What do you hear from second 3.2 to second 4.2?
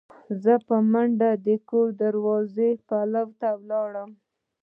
ته لاړم.